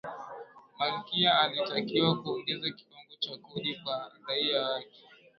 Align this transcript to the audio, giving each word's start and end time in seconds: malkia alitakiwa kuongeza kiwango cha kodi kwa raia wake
malkia 0.79 1.39
alitakiwa 1.39 2.23
kuongeza 2.23 2.71
kiwango 2.71 3.15
cha 3.19 3.37
kodi 3.37 3.75
kwa 3.83 4.11
raia 4.27 4.61
wake 4.65 4.99